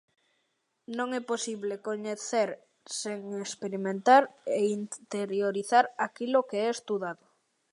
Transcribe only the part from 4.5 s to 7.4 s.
e interiorizar aquilo que é estudado.